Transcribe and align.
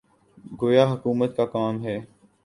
گویا 0.61 0.83
حکومت 0.91 1.35
کا 1.37 1.45
کام 1.45 1.75
ہے۔ 1.83 1.97